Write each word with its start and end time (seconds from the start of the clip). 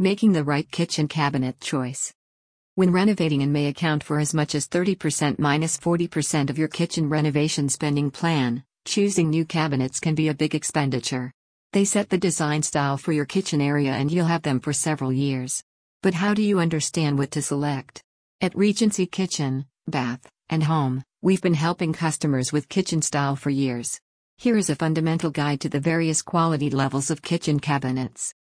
Making 0.00 0.32
the 0.32 0.42
right 0.42 0.68
kitchen 0.68 1.06
cabinet 1.06 1.60
choice. 1.60 2.12
When 2.74 2.90
renovating 2.90 3.44
and 3.44 3.52
may 3.52 3.68
account 3.68 4.02
for 4.02 4.18
as 4.18 4.34
much 4.34 4.56
as 4.56 4.66
30% 4.66 5.38
minus 5.38 5.78
40% 5.78 6.50
of 6.50 6.58
your 6.58 6.66
kitchen 6.66 7.08
renovation 7.08 7.68
spending 7.68 8.10
plan, 8.10 8.64
choosing 8.84 9.30
new 9.30 9.44
cabinets 9.44 10.00
can 10.00 10.16
be 10.16 10.26
a 10.26 10.34
big 10.34 10.52
expenditure. 10.52 11.30
They 11.72 11.84
set 11.84 12.10
the 12.10 12.18
design 12.18 12.64
style 12.64 12.96
for 12.96 13.12
your 13.12 13.24
kitchen 13.24 13.60
area 13.60 13.92
and 13.92 14.10
you'll 14.10 14.26
have 14.26 14.42
them 14.42 14.58
for 14.58 14.72
several 14.72 15.12
years. 15.12 15.62
But 16.02 16.14
how 16.14 16.34
do 16.34 16.42
you 16.42 16.58
understand 16.58 17.16
what 17.16 17.30
to 17.30 17.40
select? 17.40 18.02
At 18.40 18.56
Regency 18.56 19.06
Kitchen, 19.06 19.66
Bath, 19.86 20.28
and 20.48 20.64
Home, 20.64 21.04
we've 21.22 21.40
been 21.40 21.54
helping 21.54 21.92
customers 21.92 22.52
with 22.52 22.68
kitchen 22.68 23.00
style 23.00 23.36
for 23.36 23.50
years. 23.50 24.00
Here 24.38 24.56
is 24.56 24.70
a 24.70 24.74
fundamental 24.74 25.30
guide 25.30 25.60
to 25.60 25.68
the 25.68 25.78
various 25.78 26.20
quality 26.20 26.68
levels 26.68 27.12
of 27.12 27.22
kitchen 27.22 27.60
cabinets. 27.60 28.34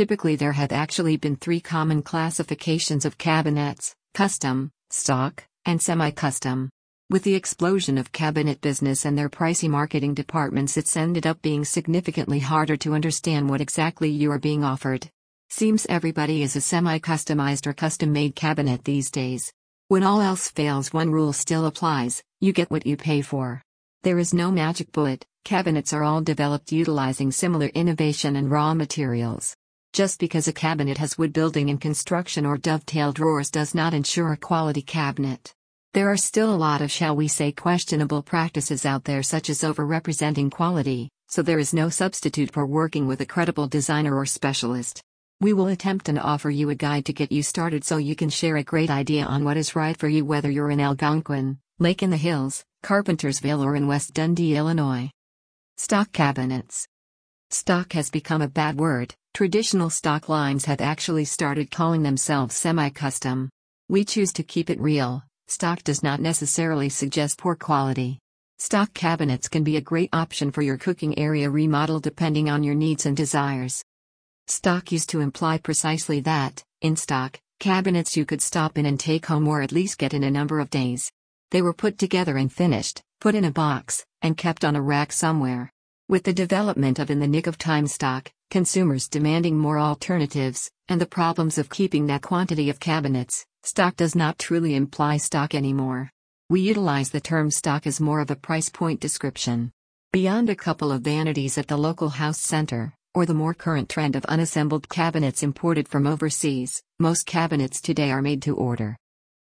Typically, 0.00 0.34
there 0.34 0.52
have 0.52 0.72
actually 0.72 1.18
been 1.18 1.36
three 1.36 1.60
common 1.60 2.00
classifications 2.00 3.04
of 3.04 3.18
cabinets 3.18 3.94
custom, 4.14 4.70
stock, 4.88 5.44
and 5.66 5.82
semi 5.82 6.10
custom. 6.10 6.70
With 7.10 7.22
the 7.22 7.34
explosion 7.34 7.98
of 7.98 8.10
cabinet 8.10 8.62
business 8.62 9.04
and 9.04 9.18
their 9.18 9.28
pricey 9.28 9.68
marketing 9.68 10.14
departments, 10.14 10.78
it's 10.78 10.96
ended 10.96 11.26
up 11.26 11.42
being 11.42 11.66
significantly 11.66 12.38
harder 12.38 12.78
to 12.78 12.94
understand 12.94 13.50
what 13.50 13.60
exactly 13.60 14.08
you 14.08 14.32
are 14.32 14.38
being 14.38 14.64
offered. 14.64 15.10
Seems 15.50 15.84
everybody 15.90 16.42
is 16.42 16.56
a 16.56 16.62
semi 16.62 16.98
customized 16.98 17.66
or 17.66 17.74
custom 17.74 18.10
made 18.10 18.34
cabinet 18.34 18.86
these 18.86 19.10
days. 19.10 19.52
When 19.88 20.02
all 20.02 20.22
else 20.22 20.48
fails, 20.48 20.94
one 20.94 21.12
rule 21.12 21.34
still 21.34 21.66
applies 21.66 22.22
you 22.40 22.54
get 22.54 22.70
what 22.70 22.86
you 22.86 22.96
pay 22.96 23.20
for. 23.20 23.60
There 24.02 24.18
is 24.18 24.32
no 24.32 24.50
magic 24.50 24.92
bullet, 24.92 25.26
cabinets 25.44 25.92
are 25.92 26.04
all 26.04 26.22
developed 26.22 26.72
utilizing 26.72 27.30
similar 27.32 27.66
innovation 27.66 28.36
and 28.36 28.50
raw 28.50 28.72
materials. 28.72 29.54
Just 29.92 30.20
because 30.20 30.46
a 30.46 30.52
cabinet 30.52 30.98
has 30.98 31.18
wood 31.18 31.32
building 31.32 31.68
and 31.68 31.80
construction 31.80 32.46
or 32.46 32.56
dovetail 32.56 33.12
drawers 33.12 33.50
does 33.50 33.74
not 33.74 33.92
ensure 33.92 34.32
a 34.32 34.36
quality 34.36 34.82
cabinet. 34.82 35.52
There 35.94 36.08
are 36.12 36.16
still 36.16 36.54
a 36.54 36.54
lot 36.54 36.80
of, 36.80 36.92
shall 36.92 37.16
we 37.16 37.26
say, 37.26 37.50
questionable 37.50 38.22
practices 38.22 38.86
out 38.86 39.02
there, 39.02 39.24
such 39.24 39.50
as 39.50 39.62
overrepresenting 39.62 40.52
quality, 40.52 41.10
so 41.26 41.42
there 41.42 41.58
is 41.58 41.74
no 41.74 41.88
substitute 41.88 42.52
for 42.52 42.66
working 42.66 43.08
with 43.08 43.20
a 43.20 43.26
credible 43.26 43.66
designer 43.66 44.16
or 44.16 44.26
specialist. 44.26 45.02
We 45.40 45.52
will 45.52 45.66
attempt 45.66 46.08
and 46.08 46.20
offer 46.20 46.50
you 46.50 46.70
a 46.70 46.76
guide 46.76 47.06
to 47.06 47.12
get 47.12 47.32
you 47.32 47.42
started 47.42 47.82
so 47.82 47.96
you 47.96 48.14
can 48.14 48.30
share 48.30 48.58
a 48.58 48.62
great 48.62 48.90
idea 48.90 49.24
on 49.24 49.42
what 49.42 49.56
is 49.56 49.74
right 49.74 49.96
for 49.96 50.06
you, 50.06 50.24
whether 50.24 50.50
you're 50.50 50.70
in 50.70 50.78
Algonquin, 50.78 51.58
Lake 51.80 52.04
in 52.04 52.10
the 52.10 52.16
Hills, 52.16 52.64
Carpentersville, 52.84 53.64
or 53.64 53.74
in 53.74 53.88
West 53.88 54.14
Dundee, 54.14 54.54
Illinois. 54.54 55.10
Stock 55.76 56.12
cabinets. 56.12 56.86
Stock 57.50 57.92
has 57.92 58.10
become 58.10 58.42
a 58.42 58.48
bad 58.48 58.78
word, 58.78 59.14
Traditional 59.32 59.90
stock 59.90 60.28
lines 60.28 60.64
have 60.64 60.80
actually 60.80 61.24
started 61.24 61.70
calling 61.70 62.02
themselves 62.02 62.54
semi 62.54 62.90
custom. 62.90 63.48
We 63.88 64.04
choose 64.04 64.32
to 64.34 64.42
keep 64.42 64.68
it 64.68 64.80
real, 64.80 65.22
stock 65.46 65.82
does 65.84 66.02
not 66.02 66.20
necessarily 66.20 66.88
suggest 66.88 67.38
poor 67.38 67.54
quality. 67.54 68.18
Stock 68.58 68.92
cabinets 68.92 69.48
can 69.48 69.64
be 69.64 69.76
a 69.76 69.80
great 69.80 70.10
option 70.12 70.50
for 70.50 70.62
your 70.62 70.76
cooking 70.76 71.18
area 71.18 71.48
remodel 71.48 72.00
depending 72.00 72.50
on 72.50 72.64
your 72.64 72.74
needs 72.74 73.06
and 73.06 73.16
desires. 73.16 73.82
Stock 74.48 74.92
used 74.92 75.08
to 75.10 75.20
imply 75.20 75.58
precisely 75.58 76.20
that, 76.20 76.62
in 76.82 76.96
stock, 76.96 77.40
cabinets 77.60 78.16
you 78.16 78.26
could 78.26 78.42
stop 78.42 78.76
in 78.76 78.84
and 78.84 78.98
take 78.98 79.26
home 79.26 79.46
or 79.48 79.62
at 79.62 79.72
least 79.72 79.96
get 79.96 80.12
in 80.12 80.24
a 80.24 80.30
number 80.30 80.60
of 80.60 80.70
days. 80.70 81.10
They 81.50 81.62
were 81.62 81.72
put 81.72 81.98
together 81.98 82.36
and 82.36 82.52
finished, 82.52 83.00
put 83.20 83.34
in 83.34 83.44
a 83.44 83.50
box, 83.52 84.04
and 84.20 84.36
kept 84.36 84.64
on 84.64 84.76
a 84.76 84.82
rack 84.82 85.12
somewhere. 85.12 85.72
With 86.10 86.24
the 86.24 86.32
development 86.32 86.98
of 86.98 87.08
in 87.08 87.20
the 87.20 87.28
nick 87.28 87.46
of 87.46 87.56
time 87.56 87.86
stock, 87.86 88.32
consumers 88.50 89.06
demanding 89.06 89.56
more 89.56 89.78
alternatives, 89.78 90.68
and 90.88 91.00
the 91.00 91.06
problems 91.06 91.56
of 91.56 91.70
keeping 91.70 92.06
that 92.06 92.20
quantity 92.20 92.68
of 92.68 92.80
cabinets, 92.80 93.46
stock 93.62 93.94
does 93.94 94.16
not 94.16 94.36
truly 94.36 94.74
imply 94.74 95.18
stock 95.18 95.54
anymore. 95.54 96.10
We 96.48 96.62
utilize 96.62 97.10
the 97.10 97.20
term 97.20 97.52
stock 97.52 97.86
as 97.86 98.00
more 98.00 98.18
of 98.18 98.28
a 98.32 98.34
price 98.34 98.68
point 98.68 98.98
description. 98.98 99.70
Beyond 100.12 100.50
a 100.50 100.56
couple 100.56 100.90
of 100.90 101.02
vanities 101.02 101.56
at 101.56 101.68
the 101.68 101.76
local 101.76 102.08
house 102.08 102.40
center, 102.40 102.92
or 103.14 103.24
the 103.24 103.32
more 103.32 103.54
current 103.54 103.88
trend 103.88 104.16
of 104.16 104.24
unassembled 104.24 104.88
cabinets 104.88 105.44
imported 105.44 105.86
from 105.86 106.08
overseas, 106.08 106.82
most 106.98 107.24
cabinets 107.24 107.80
today 107.80 108.10
are 108.10 108.20
made 108.20 108.42
to 108.42 108.56
order. 108.56 108.96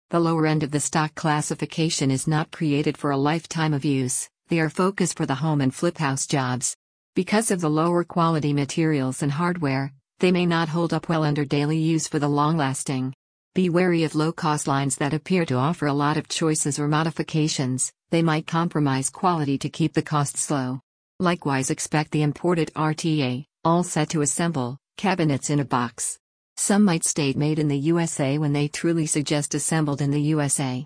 The 0.09 0.19
lower 0.19 0.47
end 0.47 0.63
of 0.63 0.71
the 0.71 0.79
stock 0.79 1.13
classification 1.13 2.09
is 2.09 2.25
not 2.25 2.49
created 2.49 2.97
for 2.97 3.11
a 3.11 3.17
lifetime 3.17 3.75
of 3.75 3.85
use, 3.85 4.27
they 4.47 4.59
are 4.59 4.69
focused 4.69 5.17
for 5.17 5.25
the 5.25 5.35
home 5.35 5.61
and 5.61 5.73
flip 5.73 5.97
house 5.97 6.25
jobs. 6.27 6.75
Because 7.15 7.51
of 7.51 7.61
the 7.61 7.69
lower 7.69 8.03
quality 8.03 8.53
materials 8.53 9.21
and 9.23 9.31
hardware, 9.31 9.93
they 10.19 10.31
may 10.31 10.45
not 10.45 10.69
hold 10.69 10.93
up 10.93 11.09
well 11.09 11.23
under 11.23 11.45
daily 11.45 11.77
use 11.77 12.07
for 12.07 12.19
the 12.19 12.27
long 12.27 12.57
lasting. 12.57 13.13
Be 13.55 13.69
wary 13.69 14.03
of 14.03 14.15
low 14.15 14.31
cost 14.31 14.67
lines 14.67 14.97
that 14.97 15.13
appear 15.13 15.45
to 15.45 15.55
offer 15.55 15.87
a 15.87 15.93
lot 15.93 16.17
of 16.17 16.27
choices 16.27 16.79
or 16.79 16.87
modifications, 16.87 17.91
they 18.11 18.21
might 18.21 18.47
compromise 18.47 19.09
quality 19.09 19.57
to 19.57 19.69
keep 19.69 19.93
the 19.93 20.01
costs 20.01 20.49
low. 20.51 20.79
Likewise, 21.19 21.71
expect 21.71 22.11
the 22.11 22.21
imported 22.21 22.71
RTA, 22.75 23.45
all 23.65 23.83
set 23.83 24.09
to 24.11 24.21
assemble, 24.21 24.77
cabinets 24.97 25.49
in 25.49 25.59
a 25.59 25.65
box. 25.65 26.19
Some 26.55 26.83
might 26.83 27.03
state 27.03 27.37
made 27.37 27.59
in 27.59 27.67
the 27.67 27.85
USA 27.91 28.37
when 28.37 28.53
they 28.53 28.67
truly 28.67 29.05
suggest 29.05 29.55
assembled 29.55 30.01
in 30.01 30.11
the 30.11 30.21
USA. 30.33 30.75